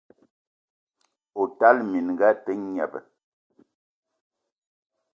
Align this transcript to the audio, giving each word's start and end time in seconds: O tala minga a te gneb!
O 1.41 1.43
tala 1.57 1.83
minga 1.91 2.25
a 2.31 2.35
te 2.43 2.51
gneb! 2.59 2.93